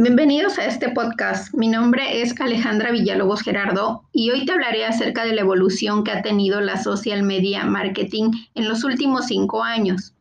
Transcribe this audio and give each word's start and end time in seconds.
bienvenidos 0.00 0.60
a 0.60 0.66
este 0.66 0.90
podcast. 0.90 1.52
Mi 1.54 1.66
nombre 1.66 2.22
es 2.22 2.40
Alejandra 2.40 2.92
Villalobos 2.92 3.42
Gerardo 3.42 4.04
y 4.12 4.30
hoy 4.30 4.46
te 4.46 4.52
hablaré 4.52 4.86
acerca 4.86 5.24
de 5.24 5.32
la 5.32 5.40
evolución 5.40 6.04
que 6.04 6.12
ha 6.12 6.22
tenido 6.22 6.60
la 6.60 6.80
social 6.80 7.24
media 7.24 7.64
marketing 7.64 8.30
en 8.54 8.68
los 8.68 8.84
últimos 8.84 9.26
cinco 9.26 9.64
años. 9.64 10.14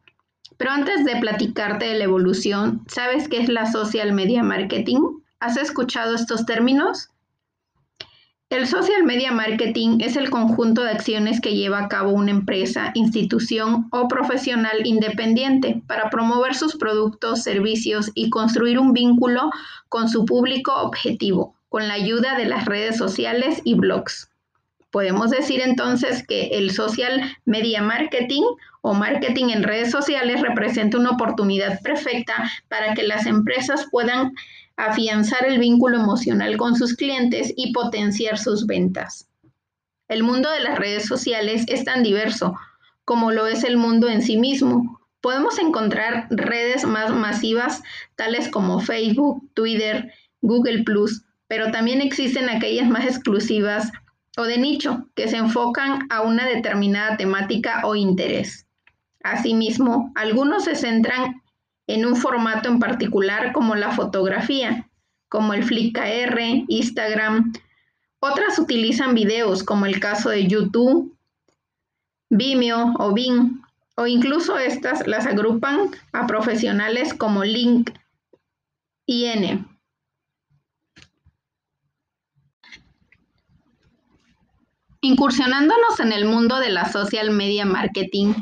Pero 0.58 0.72
antes 0.72 1.06
de 1.06 1.18
platicarte 1.18 1.86
de 1.86 1.94
la 1.94 2.06
evolución, 2.06 2.86
¿sabes 2.88 3.30
qué 3.30 3.40
es 3.40 3.50
la 3.50 3.72
social 3.72 4.14
media 4.14 4.42
marketing? 4.42 5.02
¿Has 5.40 5.58
escuchado 5.58 6.16
estos 6.16 6.48
términos? 6.48 7.12
El 8.50 8.66
social 8.66 9.04
media 9.04 9.34
marketing 9.34 9.98
es 10.00 10.16
el 10.16 10.30
conjunto 10.30 10.82
de 10.82 10.92
acciones 10.92 11.42
que 11.42 11.54
lleva 11.54 11.80
a 11.80 11.90
cabo 11.90 12.12
una 12.12 12.32
empresa, 12.32 12.92
institución 12.94 13.90
o 13.92 14.08
profesional 14.08 14.86
independiente 14.88 15.82
para 15.86 16.10
promover 16.10 16.56
sus 16.56 16.78
productos, 16.78 17.44
servicios 17.44 18.10
y 18.16 18.30
construir 18.30 18.80
un 18.80 18.94
vínculo 18.94 19.50
con 19.90 20.08
su 20.08 20.24
público 20.24 20.74
objetivo, 20.76 21.56
con 21.68 21.90
la 21.90 21.96
ayuda 21.96 22.38
de 22.38 22.46
las 22.46 22.64
redes 22.64 22.96
sociales 22.96 23.60
y 23.66 23.74
blogs. 23.74 24.30
Podemos 24.92 25.30
decir 25.30 25.60
entonces 25.60 26.26
que 26.26 26.48
el 26.54 26.72
social 26.72 27.20
media 27.44 27.82
marketing 27.82 28.44
o 28.80 28.94
marketing 28.94 29.50
en 29.50 29.64
redes 29.64 29.92
sociales 29.92 30.40
representa 30.40 30.98
una 30.98 31.12
oportunidad 31.12 31.82
perfecta 31.82 32.50
para 32.70 32.94
que 32.94 33.04
las 33.04 33.26
empresas 33.26 33.88
puedan 33.92 34.32
afianzar 34.78 35.46
el 35.46 35.60
vínculo 35.60 36.00
emocional 36.00 36.56
con 36.56 36.76
sus 36.76 36.96
clientes 36.96 37.54
y 37.58 37.74
potenciar 37.74 38.38
sus 38.38 38.66
ventas. 38.66 39.28
El 40.08 40.24
mundo 40.24 40.50
de 40.50 40.62
las 40.62 40.80
redes 40.80 41.06
sociales 41.06 41.66
es 41.68 41.84
tan 41.84 42.04
diverso 42.04 42.56
como 43.04 43.32
lo 43.32 43.48
es 43.48 43.64
el 43.64 43.78
mundo 43.78 44.08
en 44.10 44.22
sí 44.22 44.38
mismo. 44.38 45.00
Podemos 45.22 45.60
encontrar 45.60 46.28
redes 46.30 46.86
más 46.86 47.14
masivas 47.14 47.82
tales 48.16 48.50
como 48.50 48.80
Facebook, 48.80 49.50
Twitter, 49.54 50.14
Google⁇ 50.42 50.84
pero 51.48 51.72
también 51.72 52.02
existen 52.02 52.50
aquellas 52.50 52.90
más 52.90 53.06
exclusivas 53.06 53.92
o 54.38 54.44
de 54.44 54.58
nicho 54.58 55.08
que 55.16 55.28
se 55.28 55.38
enfocan 55.38 56.08
a 56.10 56.22
una 56.22 56.46
determinada 56.46 57.18
temática 57.18 57.82
o 57.86 57.96
interés. 57.96 58.68
Asimismo, 59.24 60.12
algunos 60.16 60.66
se 60.66 60.76
centran 60.76 61.42
en 61.88 62.06
un 62.06 62.16
formato 62.16 62.70
en 62.70 62.80
particular 62.80 63.54
como 63.54 63.76
la 63.76 63.92
fotografía, 63.92 64.90
como 65.30 65.54
el 65.54 65.64
Flickr, 65.64 66.40
Instagram. 66.68 67.54
Otras 68.20 68.60
utilizan 68.60 69.16
videos 69.16 69.64
como 69.64 69.86
el 69.86 70.00
caso 70.00 70.30
de 70.30 70.48
YouTube, 70.48 71.18
Vimeo 72.30 72.94
o 73.00 73.14
Bing, 73.14 73.62
o 73.96 74.06
incluso 74.06 74.60
estas 74.60 75.08
las 75.08 75.26
agrupan 75.26 75.90
a 76.12 76.28
profesionales 76.28 77.14
como 77.14 77.44
LinkedIn. 77.44 77.96
Incursionándonos 85.02 86.00
en 86.02 86.12
el 86.12 86.26
mundo 86.26 86.60
de 86.60 86.70
la 86.70 86.92
social 86.92 87.32
media 87.32 87.66
marketing, 87.66 88.34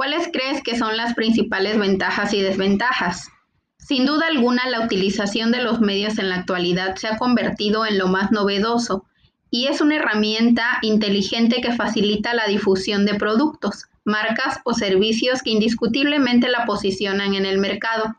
¿Cuáles 0.00 0.30
crees 0.32 0.62
que 0.62 0.78
son 0.78 0.96
las 0.96 1.12
principales 1.12 1.78
ventajas 1.78 2.32
y 2.32 2.40
desventajas? 2.40 3.28
Sin 3.76 4.06
duda 4.06 4.28
alguna, 4.28 4.66
la 4.66 4.80
utilización 4.80 5.52
de 5.52 5.62
los 5.62 5.82
medios 5.82 6.18
en 6.18 6.30
la 6.30 6.36
actualidad 6.36 6.96
se 6.96 7.06
ha 7.06 7.18
convertido 7.18 7.84
en 7.84 7.98
lo 7.98 8.08
más 8.08 8.32
novedoso 8.32 9.04
y 9.50 9.66
es 9.66 9.82
una 9.82 9.96
herramienta 9.96 10.78
inteligente 10.80 11.60
que 11.60 11.74
facilita 11.74 12.32
la 12.32 12.46
difusión 12.46 13.04
de 13.04 13.16
productos, 13.16 13.90
marcas 14.02 14.60
o 14.64 14.72
servicios 14.72 15.42
que 15.42 15.50
indiscutiblemente 15.50 16.48
la 16.48 16.64
posicionan 16.64 17.34
en 17.34 17.44
el 17.44 17.58
mercado. 17.58 18.16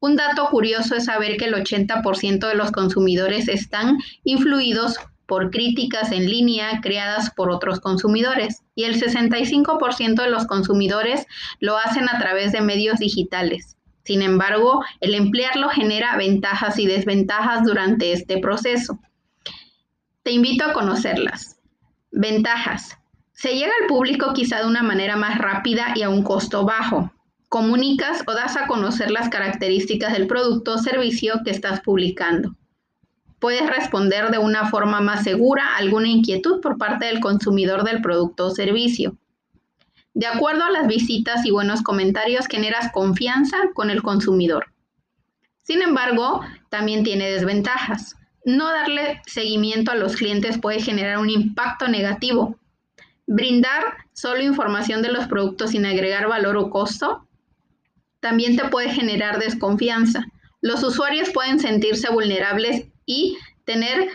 Un 0.00 0.16
dato 0.16 0.50
curioso 0.50 0.96
es 0.96 1.06
saber 1.06 1.38
que 1.38 1.46
el 1.46 1.54
80% 1.54 2.46
de 2.46 2.54
los 2.54 2.72
consumidores 2.72 3.48
están 3.48 3.96
influidos 4.22 4.98
por 5.26 5.50
críticas 5.50 6.12
en 6.12 6.30
línea 6.30 6.80
creadas 6.80 7.30
por 7.30 7.50
otros 7.50 7.80
consumidores 7.80 8.62
y 8.74 8.84
el 8.84 9.00
65% 9.00 10.22
de 10.22 10.30
los 10.30 10.46
consumidores 10.46 11.26
lo 11.60 11.76
hacen 11.76 12.08
a 12.08 12.18
través 12.18 12.52
de 12.52 12.60
medios 12.60 12.98
digitales. 12.98 13.76
Sin 14.04 14.22
embargo, 14.22 14.84
el 15.00 15.14
emplearlo 15.14 15.68
genera 15.68 16.16
ventajas 16.16 16.78
y 16.78 16.86
desventajas 16.86 17.64
durante 17.64 18.12
este 18.12 18.38
proceso. 18.38 19.00
Te 20.22 20.30
invito 20.30 20.64
a 20.64 20.72
conocerlas. 20.72 21.58
Ventajas. 22.12 22.96
Se 23.32 23.54
llega 23.54 23.72
al 23.80 23.88
público 23.88 24.32
quizá 24.32 24.60
de 24.60 24.66
una 24.66 24.82
manera 24.82 25.16
más 25.16 25.38
rápida 25.38 25.92
y 25.96 26.02
a 26.02 26.08
un 26.08 26.22
costo 26.22 26.64
bajo. 26.64 27.12
Comunicas 27.48 28.22
o 28.26 28.32
das 28.32 28.56
a 28.56 28.66
conocer 28.66 29.10
las 29.10 29.28
características 29.28 30.12
del 30.12 30.26
producto 30.26 30.74
o 30.74 30.78
servicio 30.78 31.40
que 31.44 31.50
estás 31.50 31.80
publicando 31.80 32.56
puedes 33.38 33.68
responder 33.68 34.30
de 34.30 34.38
una 34.38 34.68
forma 34.70 35.00
más 35.00 35.24
segura 35.24 35.76
alguna 35.76 36.08
inquietud 36.08 36.60
por 36.60 36.78
parte 36.78 37.06
del 37.06 37.20
consumidor 37.20 37.84
del 37.84 38.00
producto 38.00 38.46
o 38.46 38.50
servicio. 38.50 39.16
De 40.14 40.26
acuerdo 40.26 40.64
a 40.64 40.70
las 40.70 40.86
visitas 40.86 41.44
y 41.44 41.50
buenos 41.50 41.82
comentarios, 41.82 42.46
generas 42.46 42.90
confianza 42.92 43.58
con 43.74 43.90
el 43.90 44.02
consumidor. 44.02 44.72
Sin 45.62 45.82
embargo, 45.82 46.40
también 46.70 47.04
tiene 47.04 47.30
desventajas. 47.30 48.16
No 48.44 48.70
darle 48.70 49.20
seguimiento 49.26 49.90
a 49.90 49.96
los 49.96 50.16
clientes 50.16 50.58
puede 50.58 50.80
generar 50.80 51.18
un 51.18 51.28
impacto 51.28 51.88
negativo. 51.88 52.56
Brindar 53.26 53.82
solo 54.12 54.42
información 54.42 55.02
de 55.02 55.12
los 55.12 55.26
productos 55.26 55.72
sin 55.72 55.84
agregar 55.84 56.28
valor 56.28 56.56
o 56.56 56.70
costo 56.70 57.26
también 58.20 58.56
te 58.56 58.68
puede 58.68 58.88
generar 58.90 59.38
desconfianza. 59.38 60.24
Los 60.60 60.82
usuarios 60.82 61.30
pueden 61.30 61.60
sentirse 61.60 62.10
vulnerables 62.10 62.86
y 63.06 63.38
tener, 63.64 64.08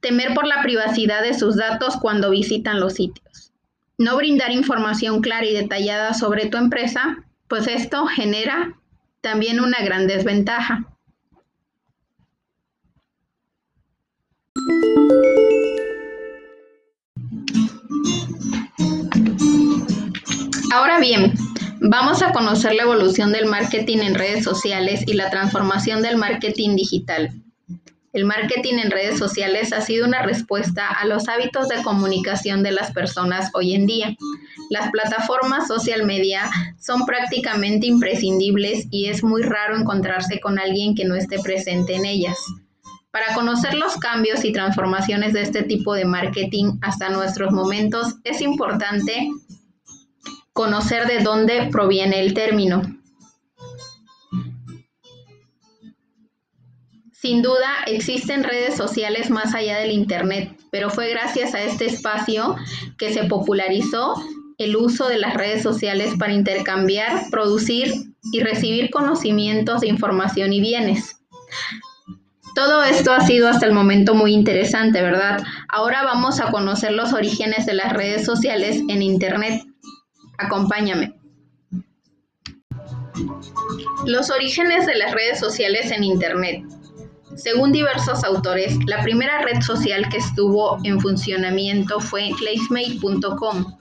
temer 0.00 0.34
por 0.34 0.46
la 0.46 0.62
privacidad 0.62 1.22
de 1.22 1.32
sus 1.32 1.56
datos 1.56 1.96
cuando 1.96 2.30
visitan 2.30 2.80
los 2.80 2.94
sitios. 2.94 3.52
No 3.96 4.16
brindar 4.16 4.50
información 4.50 5.22
clara 5.22 5.46
y 5.46 5.54
detallada 5.54 6.12
sobre 6.12 6.46
tu 6.46 6.58
empresa, 6.58 7.24
pues 7.48 7.66
esto 7.66 8.06
genera 8.06 8.74
también 9.22 9.60
una 9.60 9.82
gran 9.82 10.06
desventaja. 10.06 10.84
Ahora 20.72 21.00
bien, 21.00 21.32
vamos 21.80 22.22
a 22.22 22.32
conocer 22.32 22.74
la 22.74 22.82
evolución 22.82 23.32
del 23.32 23.46
marketing 23.46 23.98
en 23.98 24.14
redes 24.14 24.44
sociales 24.44 25.04
y 25.06 25.14
la 25.14 25.30
transformación 25.30 26.02
del 26.02 26.18
marketing 26.18 26.76
digital. 26.76 27.30
El 28.16 28.24
marketing 28.24 28.78
en 28.82 28.90
redes 28.90 29.18
sociales 29.18 29.74
ha 29.74 29.82
sido 29.82 30.06
una 30.06 30.22
respuesta 30.22 30.88
a 30.88 31.04
los 31.04 31.28
hábitos 31.28 31.68
de 31.68 31.82
comunicación 31.82 32.62
de 32.62 32.72
las 32.72 32.90
personas 32.92 33.50
hoy 33.52 33.74
en 33.74 33.84
día. 33.84 34.16
Las 34.70 34.90
plataformas 34.90 35.68
social 35.68 36.06
media 36.06 36.48
son 36.80 37.04
prácticamente 37.04 37.86
imprescindibles 37.86 38.86
y 38.90 39.08
es 39.08 39.22
muy 39.22 39.42
raro 39.42 39.76
encontrarse 39.76 40.40
con 40.40 40.58
alguien 40.58 40.94
que 40.94 41.04
no 41.04 41.14
esté 41.14 41.38
presente 41.40 41.94
en 41.94 42.06
ellas. 42.06 42.38
Para 43.10 43.34
conocer 43.34 43.74
los 43.74 43.98
cambios 43.98 44.46
y 44.46 44.52
transformaciones 44.52 45.34
de 45.34 45.42
este 45.42 45.62
tipo 45.62 45.92
de 45.92 46.06
marketing 46.06 46.78
hasta 46.80 47.10
nuestros 47.10 47.52
momentos, 47.52 48.14
es 48.24 48.40
importante 48.40 49.28
conocer 50.54 51.06
de 51.06 51.22
dónde 51.22 51.68
proviene 51.70 52.20
el 52.20 52.32
término. 52.32 52.80
Sin 57.26 57.42
duda, 57.42 57.82
existen 57.86 58.44
redes 58.44 58.76
sociales 58.76 59.30
más 59.30 59.52
allá 59.52 59.78
del 59.78 59.90
Internet, 59.90 60.56
pero 60.70 60.90
fue 60.90 61.10
gracias 61.10 61.56
a 61.56 61.62
este 61.64 61.86
espacio 61.86 62.54
que 62.98 63.12
se 63.12 63.24
popularizó 63.24 64.14
el 64.58 64.76
uso 64.76 65.08
de 65.08 65.18
las 65.18 65.34
redes 65.34 65.60
sociales 65.60 66.14
para 66.20 66.34
intercambiar, 66.34 67.24
producir 67.32 67.92
y 68.30 68.44
recibir 68.44 68.90
conocimientos, 68.90 69.82
información 69.82 70.52
y 70.52 70.60
bienes. 70.60 71.16
Todo 72.54 72.84
esto 72.84 73.10
ha 73.10 73.26
sido 73.26 73.48
hasta 73.48 73.66
el 73.66 73.72
momento 73.72 74.14
muy 74.14 74.32
interesante, 74.32 75.02
¿verdad? 75.02 75.42
Ahora 75.68 76.04
vamos 76.04 76.38
a 76.38 76.52
conocer 76.52 76.92
los 76.92 77.12
orígenes 77.12 77.66
de 77.66 77.74
las 77.74 77.92
redes 77.92 78.24
sociales 78.24 78.82
en 78.88 79.02
Internet. 79.02 79.64
Acompáñame. 80.38 81.16
Los 84.04 84.30
orígenes 84.30 84.86
de 84.86 84.94
las 84.94 85.10
redes 85.10 85.40
sociales 85.40 85.90
en 85.90 86.04
Internet. 86.04 86.62
Según 87.36 87.72
diversos 87.72 88.24
autores, 88.24 88.78
la 88.86 89.02
primera 89.02 89.42
red 89.42 89.60
social 89.60 90.08
que 90.08 90.16
estuvo 90.18 90.78
en 90.84 91.00
funcionamiento 91.00 92.00
fue 92.00 92.30
Classmate.com. 92.38 93.76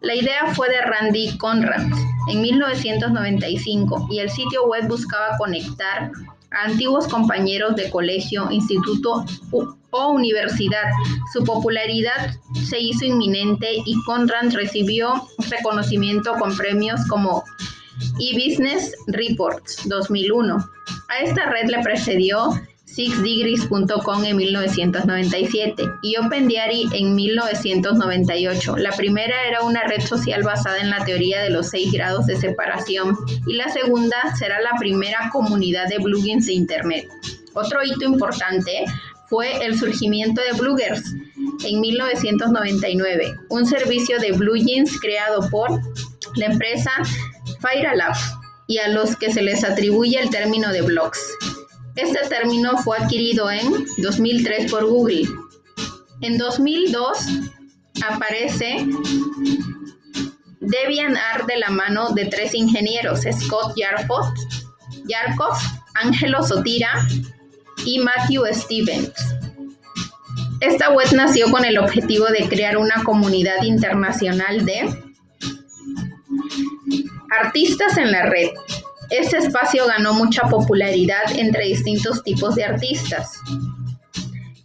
La 0.00 0.14
idea 0.14 0.52
fue 0.54 0.68
de 0.68 0.80
Randy 0.80 1.36
Conrad 1.38 1.86
en 2.28 2.40
1995 2.40 4.08
y 4.10 4.18
el 4.18 4.30
sitio 4.30 4.66
web 4.66 4.88
buscaba 4.88 5.36
conectar 5.38 6.10
a 6.50 6.64
antiguos 6.64 7.06
compañeros 7.06 7.76
de 7.76 7.90
colegio, 7.90 8.50
instituto 8.50 9.24
o 9.90 10.08
universidad. 10.08 10.90
Su 11.32 11.44
popularidad 11.44 12.34
se 12.68 12.80
hizo 12.80 13.04
inminente 13.04 13.68
y 13.84 13.94
Conrad 14.04 14.52
recibió 14.52 15.14
reconocimiento 15.48 16.32
con 16.34 16.56
premios 16.56 17.06
como 17.08 17.44
eBusiness 18.18 18.94
Reports 19.06 19.88
2001. 19.88 20.56
A 21.08 21.18
esta 21.18 21.50
red 21.50 21.68
le 21.68 21.82
precedió 21.82 22.52
sixdegrees.com 23.00 24.24
en 24.26 24.36
1997 24.36 25.84
y 26.02 26.16
OpenDiary 26.18 26.86
en 26.92 27.14
1998. 27.14 28.76
La 28.76 28.90
primera 28.90 29.46
era 29.48 29.62
una 29.62 29.84
red 29.84 30.02
social 30.02 30.42
basada 30.42 30.78
en 30.80 30.90
la 30.90 31.02
teoría 31.06 31.42
de 31.42 31.48
los 31.48 31.70
seis 31.70 31.90
grados 31.92 32.26
de 32.26 32.36
separación 32.36 33.16
y 33.46 33.54
la 33.54 33.70
segunda 33.70 34.16
será 34.38 34.60
la 34.60 34.78
primera 34.78 35.30
comunidad 35.32 35.88
de 35.88 35.96
bloggings 35.96 36.44
de 36.44 36.52
Internet. 36.52 37.08
Otro 37.54 37.82
hito 37.82 38.04
importante 38.04 38.84
fue 39.28 39.64
el 39.64 39.78
surgimiento 39.78 40.42
de 40.42 40.60
Bloggers 40.60 41.02
en 41.64 41.80
1999, 41.80 43.34
un 43.48 43.64
servicio 43.64 44.18
de 44.18 44.36
jeans 44.62 45.00
creado 45.00 45.48
por 45.48 45.70
la 46.36 46.46
empresa 46.46 46.90
FireLab 47.60 48.14
y 48.66 48.78
a 48.78 48.88
los 48.88 49.16
que 49.16 49.32
se 49.32 49.40
les 49.40 49.64
atribuye 49.64 50.20
el 50.20 50.28
término 50.28 50.70
de 50.70 50.82
blogs. 50.82 51.20
Este 51.96 52.28
término 52.28 52.78
fue 52.78 52.96
adquirido 52.98 53.50
en 53.50 53.86
2003 53.98 54.70
por 54.70 54.86
Google. 54.86 55.28
En 56.22 56.38
2002 56.38 57.18
aparece 58.08 58.86
DeviantArt 60.60 61.46
de 61.46 61.58
la 61.58 61.70
mano 61.70 62.10
de 62.10 62.26
tres 62.26 62.54
ingenieros, 62.54 63.20
Scott 63.22 63.74
Yarkov, 63.76 64.32
Angelo 65.94 66.42
Sotira 66.42 67.06
y 67.84 67.98
Matthew 67.98 68.44
Stevens. 68.52 69.12
Esta 70.60 70.90
web 70.90 71.08
nació 71.14 71.50
con 71.50 71.64
el 71.64 71.78
objetivo 71.78 72.26
de 72.26 72.46
crear 72.48 72.76
una 72.76 73.02
comunidad 73.02 73.62
internacional 73.62 74.64
de 74.66 74.88
artistas 77.30 77.96
en 77.96 78.12
la 78.12 78.26
red. 78.26 78.50
Este 79.10 79.38
espacio 79.38 79.86
ganó 79.86 80.14
mucha 80.14 80.42
popularidad 80.48 81.24
entre 81.36 81.66
distintos 81.66 82.22
tipos 82.22 82.54
de 82.54 82.64
artistas. 82.64 83.40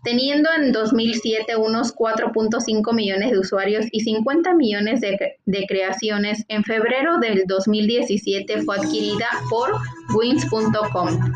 Teniendo 0.03 0.49
en 0.55 0.71
2007 0.71 1.55
unos 1.55 1.95
4.5 1.95 2.93
millones 2.93 3.31
de 3.31 3.39
usuarios 3.39 3.87
y 3.91 4.01
50 4.01 4.53
millones 4.53 5.01
de, 5.01 5.37
de, 5.45 5.65
creaciones, 5.65 6.45
en 6.47 6.63
febrero 6.63 7.17
del 7.17 7.45
2017 7.47 8.61
fue 8.61 8.77
adquirida 8.77 9.27
por 9.49 9.71
wins.com 10.15 11.33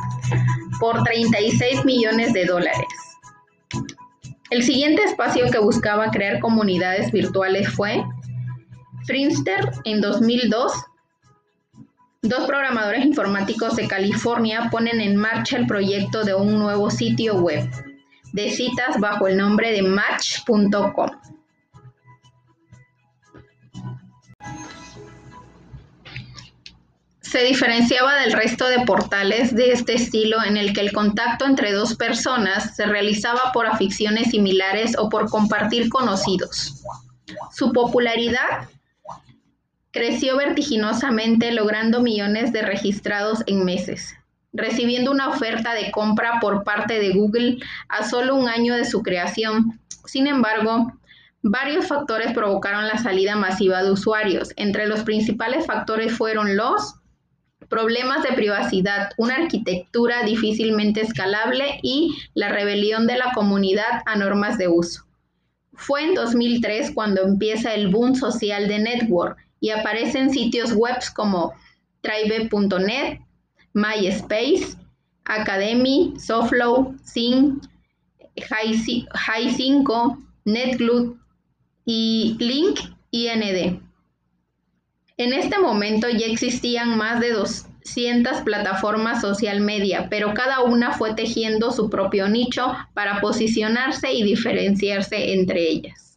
por 0.80 1.04
36 1.04 1.84
millones 1.84 2.34
de 2.34 2.46
dólares. 2.46 2.88
El 4.52 4.64
siguiente 4.64 5.04
espacio 5.04 5.50
que 5.52 5.60
buscaba 5.60 6.10
crear 6.12 6.40
comunidades 6.40 7.12
virtuales 7.12 7.70
fue 7.70 8.04
Friendster 9.06 9.72
en 9.84 10.02
2002. 10.02 10.72
Dos 12.22 12.46
programadores 12.48 13.06
informáticos 13.06 13.78
de 13.78 13.88
California 13.88 14.68
ponen 14.70 15.00
en 15.00 15.16
marcha 15.16 15.56
el 15.56 15.66
proyecto 15.66 16.26
de 16.26 16.36
un 16.36 16.60
nuevo 16.60 16.92
sitio 16.92 17.36
web 17.36 17.70
de 18.34 18.52
citas 18.52 19.00
bajo 19.00 19.28
el 19.28 19.38
nombre 19.38 19.72
de 19.72 19.84
Match.com. 19.84 21.12
Se 27.22 27.44
diferenciaba 27.44 28.16
del 28.16 28.34
resto 28.34 28.68
de 28.68 28.82
portales 28.82 29.56
de 29.56 29.72
este 29.72 29.94
estilo 29.94 30.44
en 30.44 30.58
el 30.58 30.74
que 30.74 30.82
el 30.82 30.92
contacto 30.92 31.46
entre 31.46 31.72
dos 31.72 31.96
personas 31.96 32.76
se 32.76 32.86
realizaba 32.86 33.54
por 33.54 33.66
aficiones 33.66 34.32
similares 34.32 34.98
o 34.98 35.08
por 35.08 35.30
compartir 35.30 35.88
conocidos. 35.88 36.84
Su 37.54 37.72
popularidad 37.72 38.68
creció 39.92 40.38
vertiginosamente 40.38 41.52
logrando 41.52 42.02
millones 42.02 42.52
de 42.54 42.62
registrados 42.62 43.44
en 43.48 43.66
meses, 43.66 44.16
recibiendo 44.54 45.12
una 45.12 45.30
oferta 45.30 45.74
de 45.74 45.92
compra 45.92 46.40
por 46.40 46.64
parte 46.64 47.00
de 47.00 47.12
Google 47.12 47.58
a 47.88 48.08
solo 48.08 48.36
un 48.36 48.48
año 48.48 48.76
de 48.76 48.86
su 48.86 49.02
creación. 49.02 49.80
Sin 50.06 50.28
embargo, 50.28 50.94
varios 51.42 51.88
factores 51.88 52.34
provocaron 52.34 52.88
la 52.88 52.98
salida 52.98 53.36
masiva 53.36 53.84
de 53.84 53.92
usuarios. 53.92 54.54
Entre 54.58 54.88
los 54.88 55.02
principales 55.02 55.66
factores 55.66 56.16
fueron 56.16 56.56
los 56.56 56.96
problemas 57.68 58.24
de 58.24 58.34
privacidad, 58.34 59.10
una 59.18 59.36
arquitectura 59.36 60.24
difícilmente 60.24 61.02
escalable 61.02 61.80
y 61.84 62.16
la 62.34 62.50
rebelión 62.50 63.06
de 63.08 63.18
la 63.18 63.32
comunidad 63.34 64.02
a 64.06 64.16
normas 64.16 64.58
de 64.58 64.68
uso. 64.68 65.06
Fue 65.74 66.04
en 66.04 66.14
2003 66.14 66.92
cuando 66.94 67.24
empieza 67.24 67.74
el 67.74 67.88
boom 67.88 68.16
social 68.16 68.68
de 68.68 68.80
network 68.80 69.49
y 69.60 69.72
aparecen 69.72 70.32
sitios 70.32 70.74
web 70.74 70.98
como 71.16 71.54
tribe.net, 72.02 73.20
MySpace, 73.74 74.78
Academy, 75.26 76.14
Soflow, 76.18 76.96
Sing, 77.04 77.62
High5, 78.36 80.18
NetGlood 80.46 81.16
y 81.86 82.36
Link 82.40 82.80
IND. 83.12 83.82
En 85.18 85.34
este 85.34 85.60
momento 85.60 86.08
ya 86.10 86.28
existían 86.28 86.98
más 86.98 87.20
de 87.20 87.32
200 87.32 88.42
plataformas 88.42 89.22
social 89.22 89.60
media, 89.60 90.08
pero 90.10 90.34
cada 90.34 90.62
una 90.62 90.94
fue 90.94 91.14
tejiendo 91.14 91.72
su 91.72 91.90
propio 91.90 92.30
nicho 92.30 92.74
para 92.94 93.20
posicionarse 93.20 94.14
y 94.14 94.24
diferenciarse 94.24 95.34
entre 95.34 95.68
ellas. 95.70 96.09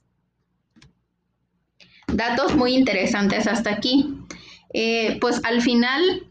Datos 2.12 2.54
muy 2.54 2.74
interesantes 2.74 3.46
hasta 3.46 3.70
aquí. 3.70 4.14
Eh, 4.74 5.18
pues 5.20 5.40
al 5.44 5.60
final 5.60 6.26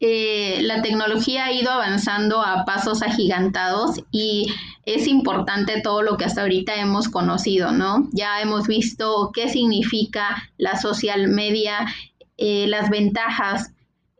eh, 0.00 0.60
la 0.62 0.82
tecnología 0.82 1.46
ha 1.46 1.52
ido 1.52 1.70
avanzando 1.70 2.42
a 2.42 2.64
pasos 2.64 3.02
agigantados 3.02 4.02
y 4.10 4.52
es 4.84 5.06
importante 5.06 5.80
todo 5.80 6.02
lo 6.02 6.16
que 6.16 6.24
hasta 6.24 6.42
ahorita 6.42 6.74
hemos 6.74 7.08
conocido, 7.08 7.72
¿no? 7.72 8.08
Ya 8.12 8.40
hemos 8.40 8.66
visto 8.66 9.30
qué 9.32 9.48
significa 9.48 10.50
la 10.58 10.76
social 10.76 11.28
media, 11.28 11.86
eh, 12.36 12.66
las 12.68 12.90
ventajas 12.90 13.72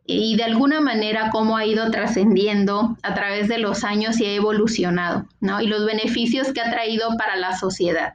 y 0.07 0.37
de 0.37 0.45
alguna 0.45 0.81
manera 0.81 1.31
cómo 1.31 1.57
ha 1.57 1.67
ido 1.67 1.91
trascendiendo 1.91 2.97
a 3.03 3.15
través 3.15 3.49
de 3.49 3.59
los 3.59 3.85
años 3.85 4.21
y 4.21 4.27
ha 4.27 4.35
evolucionado, 4.35 5.27
¿no? 5.41 5.61
Y 5.61 5.67
los 5.67 5.85
beneficios 5.85 6.53
que 6.53 6.61
ha 6.61 6.71
traído 6.71 7.17
para 7.19 7.37
la 7.37 7.57
sociedad. 7.57 8.15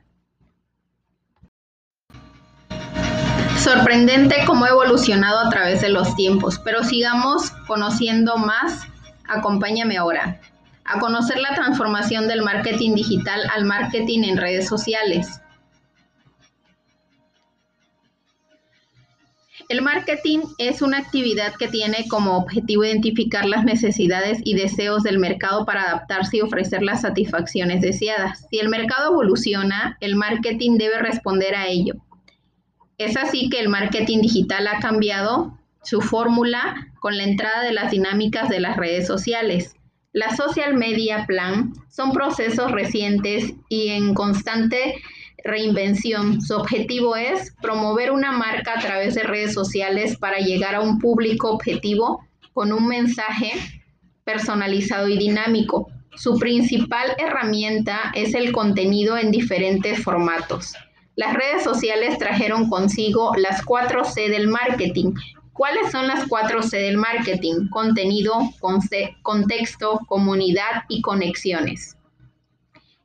Sorprendente 3.60 4.38
cómo 4.48 4.64
ha 4.64 4.70
evolucionado 4.70 5.40
a 5.40 5.50
través 5.50 5.82
de 5.82 5.90
los 5.90 6.16
tiempos, 6.16 6.60
pero 6.64 6.82
sigamos 6.84 7.52
conociendo 7.68 8.38
más. 8.38 8.88
Acompáñame 9.28 9.98
ahora 9.98 10.40
a 10.86 11.00
conocer 11.00 11.40
la 11.40 11.54
transformación 11.54 12.30
del 12.30 12.42
marketing 12.42 12.96
digital 12.96 13.42
al 13.54 13.66
marketing 13.66 14.24
en 14.24 14.38
redes 14.38 14.68
sociales. 14.68 15.42
El 19.68 19.82
marketing 19.82 20.40
es 20.58 20.82
una 20.82 20.98
actividad 20.98 21.54
que 21.56 21.68
tiene 21.68 22.08
como 22.08 22.38
objetivo 22.38 22.86
identificar 22.86 23.46
las 23.46 23.66
necesidades 23.66 24.40
y 24.44 24.56
deseos 24.56 25.04
del 25.04 25.20
mercado 25.20 25.66
para 25.66 25.84
adaptarse 25.84 26.38
y 26.38 26.42
ofrecer 26.42 26.82
las 26.82 27.02
satisfacciones 27.02 27.82
deseadas. 27.82 28.48
Si 28.50 28.58
el 28.58 28.70
mercado 28.70 29.12
evoluciona, 29.12 29.98
el 30.00 30.16
marketing 30.16 30.78
debe 30.78 30.98
responder 31.00 31.56
a 31.56 31.68
ello. 31.68 31.96
Es 33.00 33.16
así 33.16 33.50
que 33.50 33.62
el 33.62 33.70
marketing 33.70 34.20
digital 34.20 34.68
ha 34.68 34.80
cambiado 34.80 35.58
su 35.84 36.02
fórmula 36.02 36.90
con 37.00 37.18
la 37.18 37.24
entrada 37.24 37.64
de 37.64 37.72
las 37.72 37.92
dinámicas 37.92 38.50
de 38.50 38.60
las 38.60 38.76
redes 38.76 39.08
sociales. 39.08 39.78
La 40.12 40.36
social 40.36 40.74
media 40.74 41.26
plan 41.26 41.72
son 41.88 42.12
procesos 42.12 42.74
recientes 42.74 43.54
y 43.70 43.88
en 43.88 44.14
constante 44.14 44.96
reinvención. 45.46 46.42
Su 46.42 46.58
objetivo 46.58 47.16
es 47.16 47.56
promover 47.62 48.12
una 48.12 48.34
marca 48.34 48.74
a 48.76 48.82
través 48.82 49.16
de 49.16 49.24
redes 49.24 49.54
sociales 49.54 50.18
para 50.18 50.40
llegar 50.40 50.76
a 50.76 50.82
un 50.82 51.00
público 51.00 51.52
objetivo 51.52 52.28
con 52.52 52.74
un 52.74 52.86
mensaje 52.86 53.54
personalizado 54.26 55.08
y 55.08 55.18
dinámico. 55.18 55.88
Su 56.18 56.38
principal 56.38 57.16
herramienta 57.18 58.12
es 58.14 58.34
el 58.34 58.52
contenido 58.52 59.18
en 59.18 59.32
diferentes 59.32 60.04
formatos. 60.04 60.74
Las 61.16 61.34
redes 61.34 61.64
sociales 61.64 62.18
trajeron 62.18 62.70
consigo 62.70 63.32
las 63.36 63.64
cuatro 63.64 64.06
C 64.06 64.30
del 64.30 64.48
marketing, 64.48 65.14
¿Cuáles 65.60 65.92
son 65.92 66.08
las 66.08 66.26
cuatro 66.30 66.64
C 66.64 66.78
del 66.78 66.96
marketing? 66.96 67.68
Contenido, 67.70 68.34
contexto, 69.24 70.00
comunidad 70.08 70.86
y 70.88 71.02
conexiones. 71.02 71.98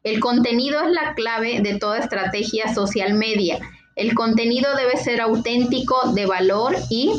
El 0.05 0.21
contenido 0.21 0.81
es 0.83 0.93
la 0.93 1.15
clave 1.15 1.63
de 1.63 1.81
toda 1.81 1.99
estrategia 1.99 2.73
social 2.73 3.15
media. 3.15 3.59
El 3.97 4.15
contenido 4.15 4.73
debe 4.77 4.97
ser 4.97 5.21
auténtico, 5.21 6.13
de 6.13 6.27
valor 6.27 6.77
y 6.91 7.11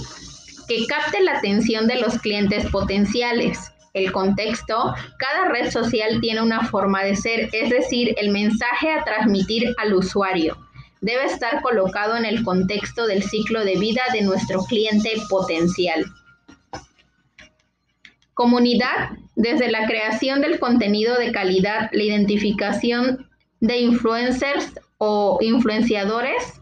que 0.70 0.88
capte 0.88 1.22
la 1.22 1.40
atención 1.40 1.86
de 1.88 2.00
los 2.00 2.18
clientes 2.20 2.70
potenciales. 2.72 3.74
El 3.94 4.14
contexto, 4.14 4.94
cada 5.18 5.50
red 5.50 5.70
social 5.70 6.22
tiene 6.22 6.44
una 6.44 6.66
forma 6.70 7.04
de 7.04 7.18
ser, 7.18 7.50
es 7.52 7.72
decir, 7.72 8.16
el 8.22 8.30
mensaje 8.30 8.90
a 8.90 9.04
transmitir 9.04 9.76
al 9.80 9.96
usuario 9.96 10.65
debe 11.06 11.26
estar 11.26 11.62
colocado 11.62 12.18
en 12.18 12.26
el 12.26 12.44
contexto 12.44 13.06
del 13.06 13.22
ciclo 13.22 13.64
de 13.64 13.76
vida 13.78 14.02
de 14.12 14.24
nuestro 14.24 14.64
cliente 14.64 15.12
potencial. 15.30 16.04
Comunidad 18.34 19.12
desde 19.36 19.70
la 19.70 19.86
creación 19.86 20.42
del 20.42 20.60
contenido 20.60 21.16
de 21.16 21.32
calidad, 21.32 21.92
la 21.92 22.02
identificación 22.02 23.30
de 23.60 23.78
influencers 23.78 24.74
o 24.98 25.38
influenciadores 25.42 26.60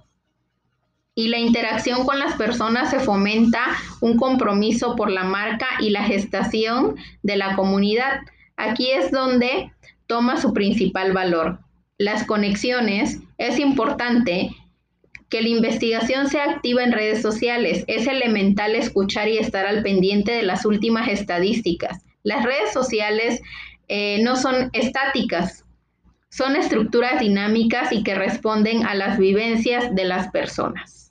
y 1.15 1.29
la 1.29 1.37
interacción 1.37 2.03
con 2.03 2.19
las 2.19 2.35
personas 2.35 2.89
se 2.89 2.99
fomenta 2.99 3.63
un 4.01 4.17
compromiso 4.17 4.97
por 4.97 5.09
la 5.09 5.23
marca 5.23 5.67
y 5.79 5.91
la 5.91 6.03
gestación 6.03 6.97
de 7.21 7.37
la 7.37 7.55
comunidad. 7.55 8.19
Aquí 8.57 8.91
es 8.91 9.09
donde 9.09 9.71
toma 10.05 10.35
su 10.35 10.51
principal 10.51 11.13
valor. 11.13 11.59
Las 11.97 12.25
conexiones 12.25 13.19
es 13.37 13.59
importante 13.59 14.49
que 15.29 15.41
la 15.41 15.49
investigación 15.49 16.27
sea 16.27 16.51
activa 16.51 16.83
en 16.83 16.91
redes 16.91 17.21
sociales. 17.21 17.85
Es 17.87 18.07
elemental 18.07 18.75
escuchar 18.75 19.27
y 19.27 19.37
estar 19.37 19.65
al 19.65 19.83
pendiente 19.83 20.31
de 20.31 20.43
las 20.43 20.65
últimas 20.65 21.07
estadísticas. 21.07 22.03
Las 22.23 22.43
redes 22.43 22.71
sociales 22.71 23.41
eh, 23.87 24.21
no 24.23 24.35
son 24.35 24.69
estáticas, 24.73 25.65
son 26.29 26.55
estructuras 26.55 27.19
dinámicas 27.19 27.91
y 27.91 28.03
que 28.03 28.15
responden 28.15 28.85
a 28.85 28.95
las 28.95 29.17
vivencias 29.17 29.93
de 29.93 30.05
las 30.05 30.31
personas. 30.31 31.03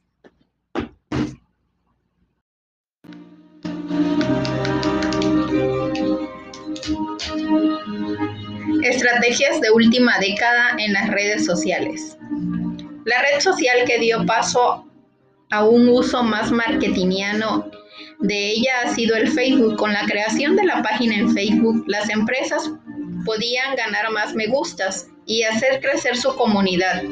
Estrategias 8.82 9.60
de 9.60 9.70
última 9.70 10.18
década 10.18 10.76
en 10.78 10.92
las 10.92 11.08
redes 11.08 11.44
sociales. 11.44 12.16
La 13.04 13.20
red 13.22 13.40
social 13.40 13.84
que 13.86 13.98
dio 13.98 14.24
paso 14.26 14.86
a 15.50 15.64
un 15.64 15.88
uso 15.88 16.22
más 16.22 16.50
marketingiano 16.50 17.70
de 18.20 18.50
ella 18.50 18.72
ha 18.84 18.94
sido 18.94 19.16
el 19.16 19.30
Facebook. 19.30 19.76
Con 19.76 19.92
la 19.92 20.06
creación 20.06 20.56
de 20.56 20.64
la 20.64 20.82
página 20.82 21.16
en 21.16 21.32
Facebook, 21.34 21.84
las 21.88 22.08
empresas 22.08 22.70
podían 23.24 23.74
ganar 23.76 24.10
más 24.10 24.34
me 24.34 24.46
gustas 24.46 25.08
y 25.26 25.42
hacer 25.44 25.80
crecer 25.80 26.16
su 26.16 26.34
comunidad. 26.36 27.02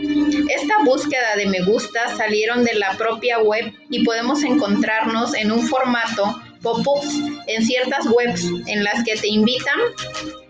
Esta 0.48 0.82
búsqueda 0.84 1.36
de 1.36 1.46
me 1.46 1.62
gusta 1.62 2.16
salieron 2.16 2.64
de 2.64 2.74
la 2.74 2.92
propia 2.96 3.38
web 3.38 3.72
y 3.88 4.04
podemos 4.04 4.42
encontrarnos 4.42 5.34
en 5.34 5.52
un 5.52 5.66
formato 5.66 6.40
pop-ups 6.62 7.20
en 7.46 7.64
ciertas 7.64 8.06
webs 8.06 8.44
en 8.66 8.84
las 8.84 9.02
que 9.04 9.16
te 9.16 9.28
invitan 9.28 9.78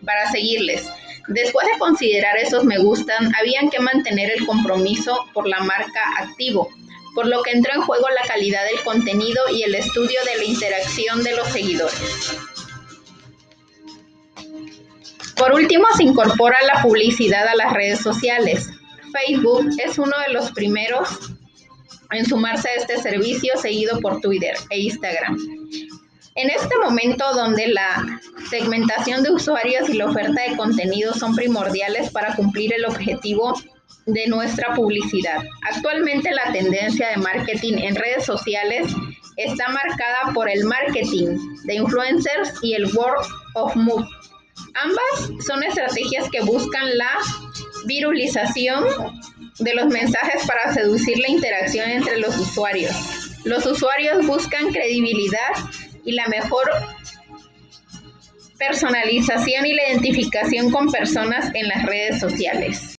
para 0.04 0.30
seguirles. 0.30 0.86
Después 1.28 1.66
de 1.72 1.78
considerar 1.78 2.36
esos 2.38 2.64
me 2.64 2.78
gustan, 2.78 3.32
habían 3.36 3.70
que 3.70 3.80
mantener 3.80 4.30
el 4.30 4.46
compromiso 4.46 5.26
por 5.32 5.46
la 5.46 5.60
marca 5.60 6.00
activo, 6.18 6.68
por 7.14 7.26
lo 7.26 7.42
que 7.42 7.52
entró 7.52 7.72
en 7.74 7.82
juego 7.82 8.08
la 8.08 8.26
calidad 8.26 8.64
del 8.64 8.80
contenido 8.82 9.40
y 9.52 9.62
el 9.62 9.74
estudio 9.74 10.18
de 10.24 10.38
la 10.38 10.44
interacción 10.44 11.22
de 11.22 11.36
los 11.36 11.48
seguidores. 11.48 12.38
Por 15.36 15.52
último, 15.52 15.86
se 15.96 16.04
incorpora 16.04 16.56
la 16.66 16.82
publicidad 16.82 17.46
a 17.48 17.54
las 17.54 17.72
redes 17.72 18.00
sociales. 18.00 18.68
Facebook 19.12 19.70
es 19.82 19.98
uno 19.98 20.12
de 20.26 20.34
los 20.34 20.50
primeros 20.52 21.08
en 22.10 22.26
sumarse 22.26 22.68
a 22.68 22.74
este 22.74 23.00
servicio, 23.00 23.56
seguido 23.56 24.00
por 24.00 24.20
Twitter 24.20 24.54
e 24.68 24.80
Instagram. 24.80 25.38
En 26.40 26.48
este 26.48 26.74
momento 26.82 27.22
donde 27.34 27.68
la 27.68 28.18
segmentación 28.48 29.22
de 29.22 29.30
usuarios 29.30 29.90
y 29.90 29.98
la 29.98 30.06
oferta 30.06 30.40
de 30.40 30.56
contenido 30.56 31.12
son 31.12 31.34
primordiales 31.34 32.10
para 32.12 32.34
cumplir 32.34 32.72
el 32.72 32.86
objetivo 32.86 33.52
de 34.06 34.26
nuestra 34.26 34.74
publicidad. 34.74 35.44
Actualmente 35.70 36.30
la 36.30 36.50
tendencia 36.50 37.10
de 37.10 37.18
marketing 37.18 37.74
en 37.80 37.94
redes 37.94 38.24
sociales 38.24 38.90
está 39.36 39.68
marcada 39.68 40.32
por 40.32 40.48
el 40.48 40.64
marketing 40.64 41.36
de 41.64 41.74
influencers 41.74 42.54
y 42.62 42.72
el 42.72 42.86
word 42.96 43.26
of 43.56 43.76
mouth. 43.76 44.08
Ambas 44.82 45.44
son 45.46 45.62
estrategias 45.62 46.26
que 46.30 46.40
buscan 46.40 46.96
la 46.96 47.18
virulización 47.84 48.86
de 49.58 49.74
los 49.74 49.88
mensajes 49.88 50.46
para 50.46 50.72
seducir 50.72 51.18
la 51.18 51.28
interacción 51.28 51.90
entre 51.90 52.18
los 52.18 52.34
usuarios. 52.38 52.94
Los 53.44 53.66
usuarios 53.66 54.26
buscan 54.26 54.72
credibilidad 54.72 55.52
y 56.04 56.12
la 56.12 56.26
mejor 56.28 56.70
personalización 58.58 59.66
y 59.66 59.72
la 59.72 59.88
identificación 59.88 60.70
con 60.70 60.90
personas 60.90 61.50
en 61.54 61.68
las 61.68 61.84
redes 61.84 62.20
sociales. 62.20 62.94